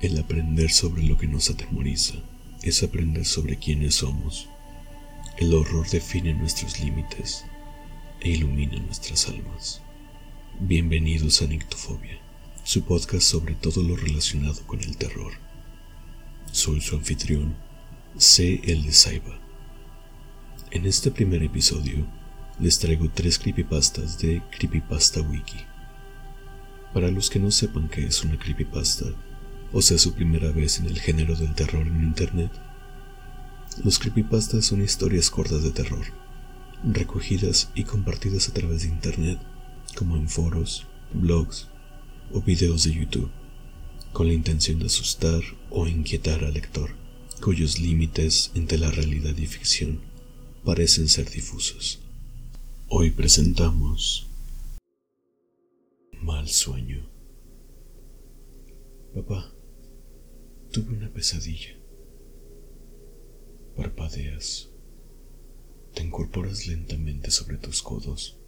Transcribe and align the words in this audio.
El 0.00 0.18
aprender 0.18 0.70
sobre 0.70 1.02
lo 1.02 1.18
que 1.18 1.26
nos 1.26 1.50
atemoriza 1.50 2.14
es 2.62 2.82
aprender 2.82 3.26
sobre 3.26 3.58
quiénes 3.58 3.96
somos. 3.96 4.48
El 5.36 5.52
horror 5.52 5.86
define 5.90 6.32
nuestros 6.32 6.80
límites 6.80 7.44
e 8.20 8.30
ilumina 8.30 8.78
nuestras 8.78 9.28
almas. 9.28 9.82
Bienvenidos 10.58 11.42
a 11.42 11.48
Nictofobia, 11.48 12.18
su 12.64 12.82
podcast 12.84 13.24
sobre 13.24 13.54
todo 13.56 13.82
lo 13.82 13.94
relacionado 13.94 14.66
con 14.66 14.80
el 14.80 14.96
terror. 14.96 15.34
Soy 16.50 16.80
su 16.80 16.96
anfitrión, 16.96 17.54
C. 18.16 18.58
El 18.64 18.84
de 18.84 18.92
Saiba. 18.92 19.38
En 20.70 20.86
este 20.86 21.10
primer 21.10 21.42
episodio 21.42 22.06
les 22.58 22.78
traigo 22.78 23.10
tres 23.10 23.38
creepypastas 23.38 24.18
de 24.18 24.40
Creepypasta 24.50 25.20
Wiki. 25.20 25.58
Para 26.94 27.10
los 27.10 27.28
que 27.28 27.38
no 27.38 27.50
sepan 27.50 27.90
qué 27.90 28.06
es 28.06 28.24
una 28.24 28.38
creepypasta, 28.38 29.04
o 29.72 29.82
sea 29.82 29.98
su 29.98 30.14
primera 30.14 30.50
vez 30.50 30.78
en 30.78 30.86
el 30.86 31.00
género 31.00 31.36
del 31.36 31.54
terror 31.54 31.86
en 31.86 32.02
Internet. 32.02 32.50
Los 33.84 33.98
creepypastas 33.98 34.66
son 34.66 34.82
historias 34.82 35.30
cortas 35.30 35.62
de 35.62 35.70
terror, 35.70 36.04
recogidas 36.84 37.70
y 37.74 37.84
compartidas 37.84 38.48
a 38.48 38.52
través 38.52 38.82
de 38.82 38.88
Internet, 38.88 39.38
como 39.96 40.16
en 40.16 40.28
foros, 40.28 40.86
blogs 41.12 41.68
o 42.32 42.40
videos 42.40 42.84
de 42.84 42.94
YouTube, 42.94 43.30
con 44.12 44.26
la 44.26 44.34
intención 44.34 44.78
de 44.78 44.86
asustar 44.86 45.40
o 45.70 45.86
inquietar 45.86 46.44
al 46.44 46.54
lector, 46.54 46.90
cuyos 47.40 47.78
límites 47.78 48.50
entre 48.54 48.78
la 48.78 48.90
realidad 48.90 49.36
y 49.36 49.46
ficción 49.46 50.00
parecen 50.64 51.08
ser 51.08 51.30
difusos. 51.30 52.00
Hoy 52.88 53.10
presentamos 53.10 54.26
Mal 56.20 56.48
sueño. 56.48 57.08
Papá, 59.14 59.50
Tuve 60.70 60.94
una 60.94 61.12
pesadilla. 61.12 61.76
Parpadeas. 63.76 64.68
Te 65.94 66.04
incorporas 66.04 66.68
lentamente 66.68 67.32
sobre 67.32 67.56
tus 67.56 67.82
codos. 67.82 68.38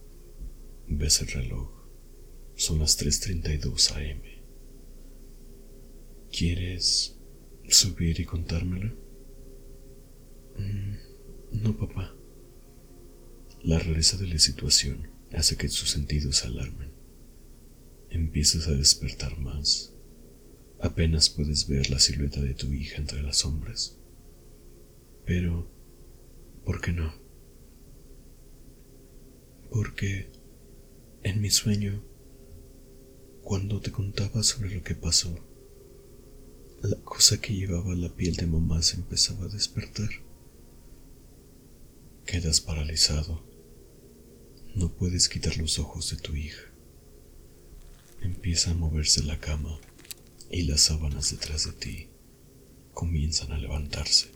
Ves 0.87 1.19
el 1.19 1.27
reloj. 1.27 1.69
Son 2.55 2.79
las 2.79 2.97
3.32 2.97 3.91
am. 3.91 4.21
¿Quieres 6.31 7.17
subir 7.67 8.21
y 8.21 8.25
contármelo? 8.25 8.95
Mm, 10.57 11.61
no, 11.61 11.77
papá. 11.77 12.15
La 13.63 13.79
rareza 13.79 14.15
de 14.15 14.27
la 14.27 14.39
situación 14.39 15.09
hace 15.33 15.57
que 15.57 15.67
tus 15.67 15.89
sentidos 15.89 16.37
se 16.37 16.47
alarmen. 16.47 16.93
Empiezas 18.09 18.69
a 18.69 18.71
despertar 18.71 19.37
más 19.39 19.92
Apenas 20.83 21.29
puedes 21.29 21.69
ver 21.69 21.89
la 21.89 21.97
silueta 21.97 22.41
de 22.41 22.53
tu 22.55 22.73
hija 22.73 22.97
entre 22.97 23.23
las 23.23 23.37
sombras. 23.37 23.95
Pero, 25.25 25.65
¿por 26.65 26.81
qué 26.81 26.91
no? 26.91 27.13
Porque 29.71 30.29
en 31.23 31.39
mi 31.39 31.51
sueño, 31.51 32.03
cuando 33.43 33.79
te 33.79 33.93
contaba 33.93 34.43
sobre 34.43 34.75
lo 34.75 34.83
que 34.83 34.93
pasó, 34.93 35.33
la 36.81 36.97
cosa 36.97 37.39
que 37.39 37.55
llevaba 37.55 37.95
la 37.95 38.09
piel 38.09 38.35
de 38.35 38.45
mamá 38.45 38.81
se 38.81 38.97
empezaba 38.97 39.45
a 39.45 39.49
despertar. 39.49 40.09
Quedas 42.25 42.59
paralizado. 42.59 43.41
No 44.75 44.91
puedes 44.91 45.29
quitar 45.29 45.55
los 45.55 45.79
ojos 45.79 46.11
de 46.11 46.17
tu 46.17 46.35
hija. 46.35 46.63
Empieza 48.21 48.71
a 48.71 48.73
moverse 48.73 49.23
la 49.23 49.39
cama 49.39 49.79
y 50.53 50.63
las 50.63 50.81
sábanas 50.81 51.31
detrás 51.31 51.65
de 51.65 51.71
ti 51.71 52.09
comienzan 52.93 53.51
a 53.51 53.57
levantarse. 53.57 54.31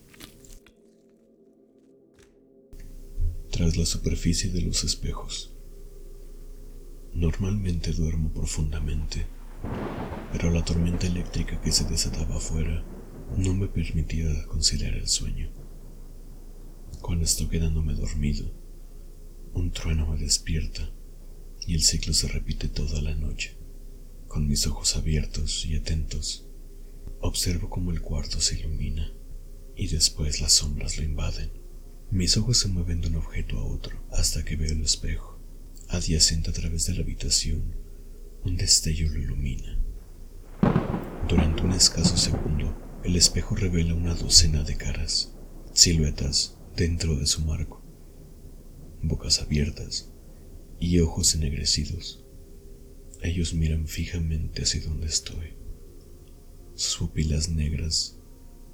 Tras 3.51 3.77
la 3.77 3.85
superficie 3.85 4.49
de 4.49 4.61
los 4.61 4.83
espejos, 4.83 5.53
normalmente 7.13 7.91
duermo 7.91 8.33
profundamente, 8.33 9.27
pero 10.31 10.49
la 10.49 10.65
tormenta 10.65 11.05
eléctrica 11.05 11.61
que 11.61 11.71
se 11.71 11.85
desataba 11.85 12.37
afuera 12.37 12.83
no 13.37 13.53
me 13.53 13.67
permitía 13.67 14.45
conciliar 14.47 14.95
el 14.95 15.07
sueño. 15.07 15.51
Cuando 16.99 17.25
estoy 17.25 17.47
quedándome 17.47 17.93
dormido, 17.93 18.51
un 19.53 19.71
trueno 19.71 20.07
me 20.07 20.17
despierta 20.17 20.89
y 21.67 21.75
el 21.75 21.83
ciclo 21.83 22.13
se 22.13 22.27
repite 22.27 22.69
toda 22.69 23.01
la 23.01 23.13
noche. 23.13 23.56
Con 24.27 24.47
mis 24.47 24.67
ojos 24.67 24.95
abiertos 24.97 25.65
y 25.65 25.75
atentos, 25.77 26.45
observo 27.21 27.69
cómo 27.69 27.91
el 27.91 28.01
cuarto 28.01 28.41
se 28.41 28.59
ilumina 28.59 29.13
y 29.75 29.87
después 29.87 30.41
las 30.41 30.51
sombras 30.51 30.97
lo 30.97 31.03
invaden. 31.03 31.51
Mis 32.11 32.35
ojos 32.35 32.59
se 32.59 32.67
mueven 32.67 32.99
de 32.99 33.07
un 33.07 33.15
objeto 33.15 33.57
a 33.57 33.63
otro 33.63 34.03
hasta 34.11 34.43
que 34.43 34.57
veo 34.57 34.73
el 34.73 34.81
espejo. 34.81 35.39
Adyacente 35.87 36.49
a 36.49 36.53
través 36.53 36.85
de 36.85 36.93
la 36.95 37.01
habitación, 37.01 37.75
un 38.43 38.57
destello 38.57 39.09
lo 39.09 39.19
ilumina. 39.19 39.79
Durante 41.27 41.63
un 41.63 41.71
escaso 41.71 42.17
segundo, 42.17 42.75
el 43.03 43.15
espejo 43.15 43.55
revela 43.55 43.93
una 43.93 44.13
docena 44.13 44.63
de 44.63 44.75
caras, 44.75 45.33
siluetas 45.73 46.57
dentro 46.75 47.15
de 47.15 47.25
su 47.25 47.41
marco, 47.41 47.81
bocas 49.01 49.41
abiertas 49.41 50.11
y 50.79 50.99
ojos 50.99 51.33
ennegrecidos. 51.33 52.26
Ellos 53.21 53.53
miran 53.53 53.87
fijamente 53.87 54.63
hacia 54.63 54.81
donde 54.81 55.07
estoy. 55.07 55.55
Sus 56.75 56.97
pupilas 56.97 57.49
negras 57.49 58.19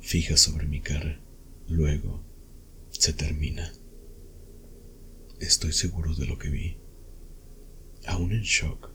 fijas 0.01 0.41
sobre 0.41 0.67
mi 0.67 0.81
cara. 0.81 1.21
Luego 1.67 2.23
se 2.91 3.13
termina. 3.13 3.73
Estoy 5.39 5.71
seguro 5.71 6.13
de 6.13 6.25
lo 6.25 6.37
que 6.37 6.49
vi. 6.49 6.77
Aún 8.05 8.33
en 8.33 8.41
shock, 8.41 8.91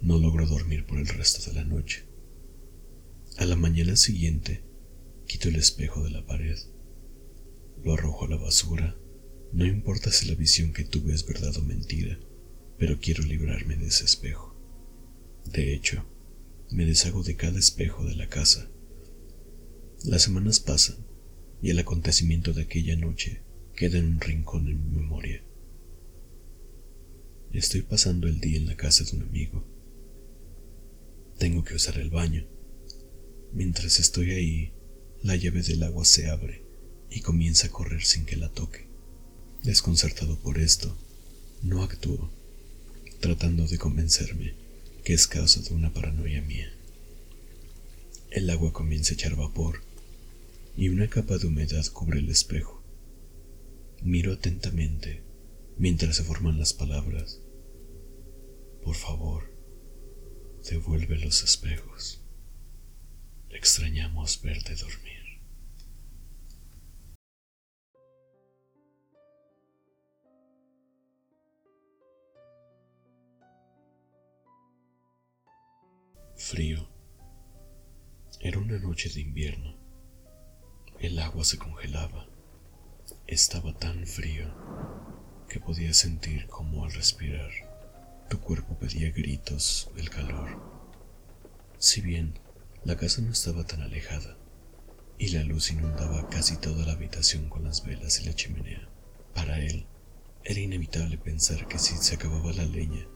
no 0.00 0.18
logro 0.18 0.46
dormir 0.46 0.86
por 0.86 0.98
el 0.98 1.06
resto 1.06 1.48
de 1.48 1.56
la 1.56 1.64
noche. 1.64 2.04
A 3.36 3.44
la 3.44 3.56
mañana 3.56 3.96
siguiente, 3.96 4.64
quito 5.26 5.48
el 5.48 5.56
espejo 5.56 6.02
de 6.02 6.10
la 6.10 6.26
pared. 6.26 6.58
Lo 7.84 7.94
arrojo 7.94 8.26
a 8.26 8.28
la 8.28 8.36
basura. 8.36 8.96
No 9.52 9.64
importa 9.64 10.10
si 10.10 10.28
la 10.28 10.34
visión 10.34 10.72
que 10.72 10.84
tuve 10.84 11.14
es 11.14 11.26
verdad 11.26 11.56
o 11.56 11.62
mentira, 11.62 12.18
pero 12.78 12.98
quiero 13.00 13.22
librarme 13.22 13.76
de 13.76 13.86
ese 13.86 14.04
espejo. 14.04 14.49
De 15.46 15.74
hecho, 15.74 16.04
me 16.70 16.86
deshago 16.86 17.22
de 17.22 17.34
cada 17.34 17.58
espejo 17.58 18.04
de 18.04 18.14
la 18.14 18.28
casa. 18.28 18.68
Las 20.04 20.22
semanas 20.22 20.60
pasan 20.60 20.98
y 21.60 21.70
el 21.70 21.78
acontecimiento 21.78 22.52
de 22.52 22.62
aquella 22.62 22.96
noche 22.96 23.42
queda 23.74 23.98
en 23.98 24.06
un 24.06 24.20
rincón 24.20 24.68
en 24.68 24.84
mi 24.84 25.00
memoria. 25.00 25.42
Estoy 27.52 27.82
pasando 27.82 28.28
el 28.28 28.40
día 28.40 28.58
en 28.58 28.66
la 28.66 28.76
casa 28.76 29.04
de 29.04 29.16
un 29.16 29.24
amigo. 29.24 29.64
Tengo 31.38 31.64
que 31.64 31.74
usar 31.74 31.98
el 31.98 32.10
baño. 32.10 32.46
Mientras 33.52 33.98
estoy 33.98 34.30
ahí, 34.30 34.72
la 35.22 35.34
llave 35.34 35.62
del 35.62 35.82
agua 35.82 36.04
se 36.04 36.30
abre 36.30 36.62
y 37.10 37.20
comienza 37.22 37.66
a 37.66 37.70
correr 37.70 38.04
sin 38.04 38.24
que 38.24 38.36
la 38.36 38.48
toque. 38.50 38.86
Desconcertado 39.64 40.38
por 40.38 40.58
esto, 40.58 40.96
no 41.62 41.82
actúo, 41.82 42.30
tratando 43.20 43.66
de 43.66 43.78
convencerme 43.78 44.54
que 45.04 45.14
es 45.14 45.26
causa 45.26 45.60
de 45.60 45.74
una 45.74 45.92
paranoia 45.92 46.42
mía. 46.42 46.72
El 48.30 48.48
agua 48.50 48.72
comienza 48.72 49.12
a 49.12 49.14
echar 49.14 49.34
vapor 49.34 49.82
y 50.76 50.88
una 50.88 51.08
capa 51.08 51.38
de 51.38 51.46
humedad 51.46 51.84
cubre 51.92 52.20
el 52.20 52.28
espejo. 52.28 52.82
Miro 54.02 54.32
atentamente 54.32 55.22
mientras 55.76 56.16
se 56.16 56.24
forman 56.24 56.58
las 56.58 56.72
palabras. 56.72 57.40
Por 58.84 58.94
favor, 58.94 59.50
devuelve 60.68 61.18
los 61.18 61.42
espejos. 61.42 62.20
Extrañamos 63.50 64.40
verte 64.42 64.74
dormir. 64.76 65.29
Frío. 76.50 76.84
Era 78.40 78.58
una 78.58 78.76
noche 78.80 79.08
de 79.08 79.20
invierno. 79.20 79.76
El 80.98 81.20
agua 81.20 81.44
se 81.44 81.58
congelaba. 81.58 82.26
Estaba 83.28 83.72
tan 83.78 84.04
frío 84.04 84.52
que 85.48 85.60
podía 85.60 85.94
sentir 85.94 86.48
como 86.48 86.84
al 86.84 86.92
respirar 86.92 87.52
tu 88.28 88.40
cuerpo 88.40 88.76
pedía 88.76 89.12
gritos 89.12 89.92
el 89.96 90.10
calor. 90.10 90.60
Si 91.78 92.00
bien 92.00 92.36
la 92.82 92.96
casa 92.96 93.22
no 93.22 93.30
estaba 93.30 93.64
tan 93.64 93.82
alejada 93.82 94.36
y 95.18 95.28
la 95.28 95.44
luz 95.44 95.70
inundaba 95.70 96.28
casi 96.30 96.56
toda 96.56 96.84
la 96.84 96.94
habitación 96.94 97.48
con 97.48 97.62
las 97.62 97.86
velas 97.86 98.20
y 98.22 98.24
la 98.24 98.34
chimenea, 98.34 98.88
para 99.36 99.60
él 99.60 99.86
era 100.42 100.58
inevitable 100.58 101.16
pensar 101.16 101.68
que 101.68 101.78
si 101.78 101.96
se 101.96 102.16
acababa 102.16 102.52
la 102.52 102.64
leña 102.64 103.06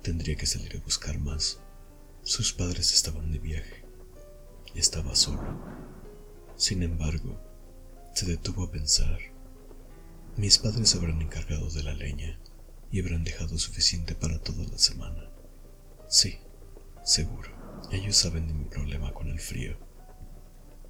tendría 0.00 0.36
que 0.36 0.46
salir 0.46 0.76
a 0.76 0.84
buscar 0.84 1.18
más. 1.18 1.58
Sus 2.24 2.54
padres 2.54 2.94
estaban 2.94 3.30
de 3.32 3.38
viaje. 3.38 3.84
Estaba 4.74 5.14
solo. 5.14 5.42
Sin 6.56 6.82
embargo, 6.82 7.38
se 8.14 8.24
detuvo 8.24 8.64
a 8.64 8.70
pensar. 8.70 9.18
Mis 10.38 10.56
padres 10.56 10.94
habrán 10.94 11.20
encargado 11.20 11.68
de 11.68 11.82
la 11.82 11.92
leña 11.92 12.40
y 12.90 13.00
habrán 13.00 13.24
dejado 13.24 13.58
suficiente 13.58 14.14
para 14.14 14.38
toda 14.38 14.64
la 14.64 14.78
semana. 14.78 15.28
Sí, 16.08 16.38
seguro. 17.04 17.50
Ellos 17.92 18.16
saben 18.16 18.48
de 18.48 18.54
mi 18.54 18.64
problema 18.64 19.12
con 19.12 19.28
el 19.28 19.38
frío. 19.38 19.76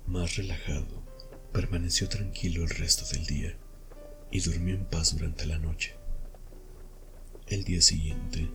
Más 0.07 0.37
relajado, 0.37 1.03
permaneció 1.53 2.09
tranquilo 2.09 2.63
el 2.63 2.71
resto 2.71 3.05
del 3.13 3.27
día 3.27 3.59
y 4.31 4.39
durmió 4.39 4.77
en 4.77 4.85
paz 4.85 5.17
durante 5.17 5.47
la 5.47 5.59
noche. 5.59 5.97
El 7.49 7.65
día 7.65 7.83
siguiente, 7.83 8.49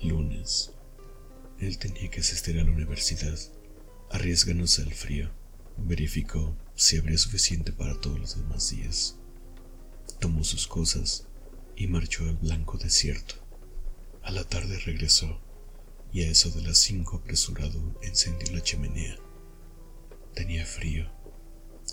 lunes, 0.00 0.72
él 1.62 1.78
tenía 1.78 2.10
que 2.10 2.20
asistir 2.20 2.58
a 2.58 2.64
la 2.64 2.72
universidad, 2.72 3.38
arriesgándose 4.10 4.82
al 4.82 4.92
frío. 4.92 5.30
Verificó 5.76 6.56
si 6.74 6.98
habría 6.98 7.18
suficiente 7.18 7.72
para 7.72 8.00
todos 8.00 8.18
los 8.18 8.36
demás 8.36 8.70
días. 8.70 9.16
Tomó 10.18 10.44
sus 10.44 10.66
cosas 10.66 11.26
y 11.76 11.86
marchó 11.86 12.24
al 12.24 12.36
blanco 12.36 12.78
desierto. 12.78 13.36
A 14.22 14.30
la 14.30 14.44
tarde 14.44 14.78
regresó 14.80 15.40
y 16.12 16.22
a 16.24 16.30
eso 16.30 16.50
de 16.50 16.62
las 16.62 16.78
cinco 16.78 17.16
apresurado 17.16 17.98
encendió 18.02 18.52
la 18.52 18.62
chimenea. 18.62 19.16
Tenía 20.34 20.66
frío 20.66 21.10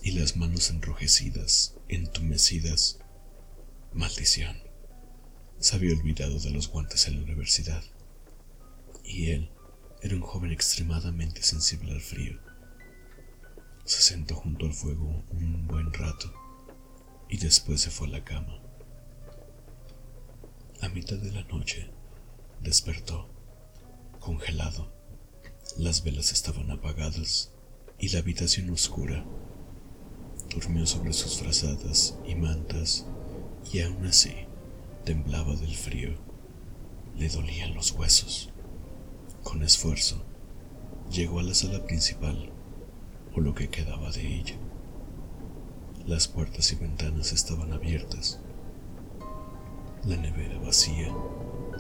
y 0.04 0.12
las 0.12 0.36
manos 0.36 0.70
enrojecidas, 0.70 1.76
entumecidas. 1.88 3.00
Maldición. 3.94 4.58
Se 5.60 5.76
había 5.76 5.94
olvidado 5.94 6.40
de 6.40 6.52
los 6.52 6.68
guantes 6.70 7.08
en 7.08 7.16
la 7.18 7.24
universidad. 7.24 7.84
Y 9.04 9.32
él 9.32 9.50
era 10.02 10.16
un 10.16 10.22
joven 10.22 10.52
extremadamente 10.52 11.42
sensible 11.44 11.92
al 11.92 12.00
frío. 12.00 12.40
Se 13.84 14.02
sentó 14.02 14.36
junto 14.36 14.66
al 14.66 14.74
fuego 14.74 15.24
un 15.32 15.68
buen 15.68 15.92
rato 15.92 16.32
y 17.28 17.38
después 17.38 17.82
se 17.82 17.92
fue 17.92 18.08
a 18.08 18.12
la 18.12 18.24
cama. 18.24 18.62
A 20.82 20.88
mitad 20.90 21.18
de 21.18 21.32
la 21.32 21.44
noche 21.44 21.92
despertó, 22.62 23.30
congelado. 24.20 24.90
Las 25.78 26.04
velas 26.04 26.32
estaban 26.32 26.72
apagadas 26.72 27.52
y 28.00 28.10
la 28.10 28.20
habitación 28.20 28.70
oscura. 28.70 29.26
Durmió 30.50 30.86
sobre 30.86 31.12
sus 31.12 31.38
frazadas 31.38 32.18
y 32.26 32.36
mantas 32.36 33.06
y 33.72 33.82
aún 33.82 34.06
así 34.06 34.34
temblaba 35.04 35.56
del 35.58 35.76
frío. 35.76 36.18
Le 37.18 37.28
dolían 37.28 37.74
los 37.74 37.92
huesos. 37.92 38.50
Con 39.50 39.64
esfuerzo, 39.64 40.22
llegó 41.10 41.40
a 41.40 41.44
la 41.44 41.56
sala 41.56 41.84
principal, 41.84 42.52
o 43.36 43.40
lo 43.40 43.56
que 43.56 43.68
quedaba 43.68 44.12
de 44.12 44.22
ella. 44.22 44.54
Las 46.06 46.28
puertas 46.28 46.72
y 46.72 46.76
ventanas 46.76 47.34
estaban 47.34 47.74
abiertas. 47.74 48.40
La 50.06 50.18
nevera 50.18 50.60
vacía, 50.60 51.12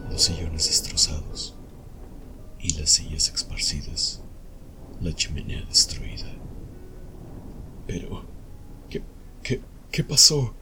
los 0.10 0.24
sillones 0.24 0.66
destrozados 0.66 1.56
y 2.60 2.74
las 2.74 2.89
sillas 2.89 3.30
esparcidas 3.30 4.24
la 5.00 5.13
chimenea 5.13 5.62
destruida. 5.65 6.25
Pero, 7.86 8.24
¿qué, 8.89 9.04
qué, 9.44 9.62
qué 9.92 10.04
pasó? 10.04 10.56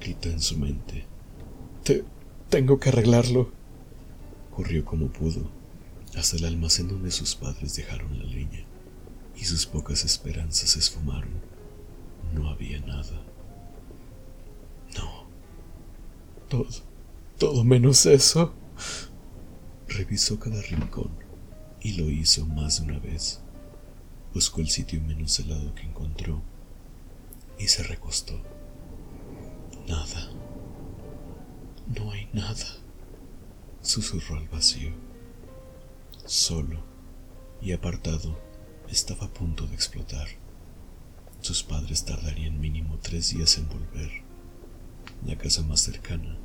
gritó 0.00 0.28
en 0.28 0.40
su 0.40 0.58
mente. 0.58 1.06
Te, 1.82 2.04
tengo 2.50 2.78
que 2.78 2.90
arreglarlo. 2.90 3.50
Corrió 4.54 4.84
como 4.84 5.08
pudo 5.08 5.55
hasta 6.16 6.36
el 6.36 6.46
almacén 6.46 6.88
donde 6.88 7.10
sus 7.10 7.34
padres 7.34 7.76
dejaron 7.76 8.18
la 8.18 8.24
leña 8.24 8.64
y 9.36 9.44
sus 9.44 9.66
pocas 9.66 10.04
esperanzas 10.04 10.70
se 10.70 10.78
esfumaron. 10.78 11.40
No 12.34 12.48
había 12.48 12.80
nada. 12.80 13.22
No. 14.96 15.26
Todo, 16.48 16.66
todo 17.38 17.64
menos 17.64 18.06
eso. 18.06 18.54
Revisó 19.88 20.40
cada 20.40 20.60
rincón 20.62 21.10
y 21.80 21.92
lo 21.92 22.10
hizo 22.10 22.46
más 22.46 22.80
de 22.80 22.90
una 22.90 22.98
vez. 22.98 23.40
Buscó 24.32 24.60
el 24.60 24.70
sitio 24.70 25.00
menos 25.02 25.38
helado 25.38 25.74
que 25.74 25.82
encontró 25.82 26.42
y 27.58 27.68
se 27.68 27.82
recostó. 27.82 28.40
Nada. 29.86 30.30
No 31.94 32.10
hay 32.10 32.28
nada. 32.32 32.66
Susurró 33.82 34.36
al 34.36 34.48
vacío. 34.48 34.92
Solo 36.26 36.82
y 37.62 37.70
apartado, 37.70 38.36
estaba 38.90 39.26
a 39.26 39.32
punto 39.32 39.64
de 39.68 39.74
explotar. 39.74 40.26
Sus 41.40 41.62
padres 41.62 42.04
tardarían 42.04 42.58
mínimo 42.58 42.98
tres 43.00 43.30
días 43.30 43.56
en 43.58 43.68
volver. 43.68 44.10
La 45.24 45.38
casa 45.38 45.62
más 45.62 45.82
cercana 45.82 46.36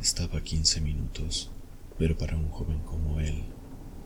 estaba 0.00 0.38
a 0.38 0.42
quince 0.42 0.80
minutos, 0.80 1.50
pero 1.98 2.16
para 2.16 2.34
un 2.34 2.48
joven 2.48 2.78
como 2.80 3.20
él, 3.20 3.44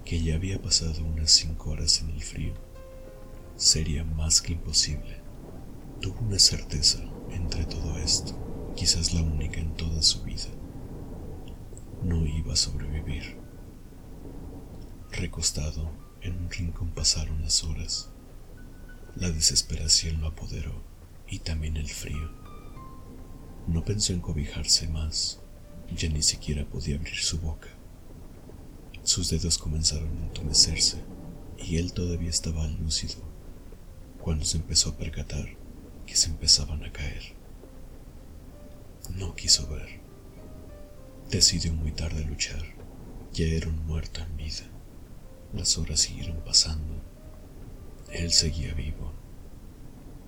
que 0.04 0.20
ya 0.20 0.34
había 0.34 0.60
pasado 0.60 1.04
unas 1.04 1.30
cinco 1.30 1.70
horas 1.70 2.00
en 2.00 2.10
el 2.10 2.22
frío, 2.22 2.54
sería 3.54 4.02
más 4.02 4.42
que 4.42 4.54
imposible. 4.54 5.20
Tuvo 6.00 6.18
una 6.22 6.40
certeza 6.40 6.98
entre 7.30 7.66
todo 7.66 7.98
esto, 7.98 8.36
quizás 8.74 9.14
la 9.14 9.22
única 9.22 9.60
en 9.60 9.74
toda 9.74 10.02
su 10.02 10.24
vida. 10.24 10.48
No 12.02 12.26
iba 12.26 12.54
a 12.54 12.56
sobrevivir. 12.56 13.39
Recostado 15.12 15.90
en 16.22 16.36
un 16.36 16.50
rincón 16.50 16.90
pasaron 16.90 17.42
las 17.42 17.64
horas. 17.64 18.08
La 19.16 19.30
desesperación 19.30 20.20
lo 20.20 20.28
apoderó 20.28 20.82
y 21.28 21.40
también 21.40 21.76
el 21.76 21.88
frío. 21.88 22.30
No 23.66 23.84
pensó 23.84 24.12
en 24.12 24.20
cobijarse 24.20 24.88
más, 24.88 25.40
ya 25.94 26.08
ni 26.08 26.22
siquiera 26.22 26.64
podía 26.64 26.96
abrir 26.96 27.16
su 27.16 27.38
boca. 27.38 27.68
Sus 29.02 29.30
dedos 29.30 29.58
comenzaron 29.58 30.16
a 30.18 30.26
entumecerse 30.26 31.02
y 31.58 31.76
él 31.76 31.92
todavía 31.92 32.30
estaba 32.30 32.66
lúcido 32.68 33.22
cuando 34.20 34.44
se 34.44 34.58
empezó 34.58 34.90
a 34.90 34.96
percatar 34.96 35.56
que 36.06 36.16
se 36.16 36.28
empezaban 36.30 36.84
a 36.84 36.92
caer. 36.92 37.34
No 39.16 39.34
quiso 39.34 39.66
ver. 39.68 40.00
Decidió 41.30 41.72
muy 41.72 41.92
tarde 41.92 42.24
luchar. 42.24 42.62
Ya 43.32 43.46
era 43.46 43.68
un 43.68 43.86
muerto 43.86 44.20
en 44.20 44.36
vida. 44.36 44.70
Las 45.52 45.78
horas 45.78 46.00
siguieron 46.00 46.40
pasando. 46.44 46.94
Él 48.12 48.32
seguía 48.32 48.72
vivo. 48.74 49.12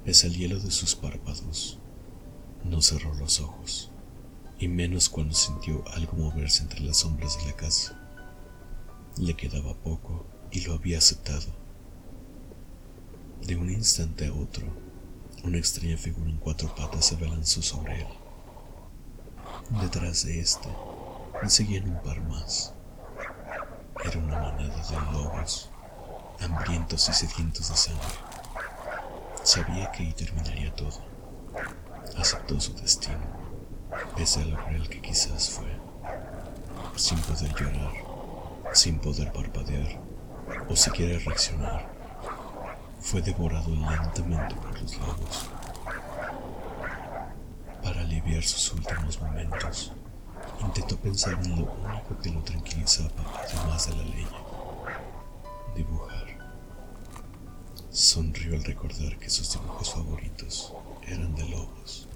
Pese 0.04 0.26
al 0.26 0.34
hielo 0.34 0.58
de 0.58 0.70
sus 0.72 0.96
párpados, 0.96 1.78
no 2.64 2.82
cerró 2.82 3.14
los 3.14 3.40
ojos, 3.40 3.90
y 4.58 4.66
menos 4.66 5.08
cuando 5.08 5.34
sintió 5.34 5.84
algo 5.92 6.16
moverse 6.16 6.64
entre 6.64 6.80
las 6.80 6.98
sombras 6.98 7.38
de 7.38 7.46
la 7.46 7.52
casa. 7.56 7.98
Le 9.16 9.34
quedaba 9.34 9.74
poco 9.74 10.26
y 10.50 10.60
lo 10.62 10.74
había 10.74 10.98
aceptado. 10.98 11.46
De 13.46 13.54
un 13.54 13.70
instante 13.70 14.26
a 14.26 14.34
otro, 14.34 14.66
una 15.44 15.58
extraña 15.58 15.96
figura 15.96 16.30
en 16.30 16.38
cuatro 16.38 16.74
patas 16.74 17.06
se 17.06 17.14
abalanzó 17.14 17.62
sobre 17.62 18.00
él. 18.00 18.08
Detrás 19.80 20.24
de 20.24 20.40
este, 20.40 20.68
le 21.40 21.48
seguían 21.48 21.88
un 21.88 22.02
par 22.02 22.20
más. 22.22 22.74
Era 24.04 24.18
una 24.18 24.38
manada 24.38 24.82
de 24.82 25.12
lobos, 25.12 25.70
hambrientos 26.40 27.08
y 27.08 27.12
sedientos 27.12 27.68
de 27.68 27.76
sangre. 27.76 28.02
Sabía 29.42 29.90
que 29.92 30.02
ahí 30.02 30.12
terminaría 30.12 30.74
todo. 30.74 31.00
Aceptó 32.18 32.60
su 32.60 32.74
destino, 32.74 33.18
pese 34.16 34.42
a 34.42 34.46
lo 34.46 34.56
cruel 34.64 34.88
que 34.88 35.00
quizás 35.00 35.50
fue, 35.50 35.76
sin 36.96 37.18
poder 37.20 37.54
llorar, 37.54 37.92
sin 38.72 38.98
poder 38.98 39.32
parpadear 39.32 40.00
o 40.68 40.76
siquiera 40.76 41.18
reaccionar 41.18 41.92
fue 43.02 43.20
devorado 43.20 43.68
lentamente 43.68 44.54
por 44.54 44.80
los 44.80 44.96
lobos. 44.98 45.50
Para 47.82 48.00
aliviar 48.00 48.42
sus 48.42 48.72
últimos 48.72 49.20
momentos, 49.20 49.92
intentó 50.66 50.96
pensar 50.96 51.34
en 51.44 51.50
lo 51.50 51.72
único 51.72 52.18
que 52.22 52.30
lo 52.30 52.40
tranquilizaba 52.42 53.10
además 53.42 53.86
de 53.88 53.96
la 53.96 54.02
leña, 54.04 54.42
dibujar. 55.74 56.38
Sonrió 57.90 58.54
al 58.54 58.64
recordar 58.64 59.18
que 59.18 59.28
sus 59.28 59.52
dibujos 59.52 59.92
favoritos 59.92 60.72
eran 61.06 61.34
de 61.34 61.48
lobos. 61.48 62.08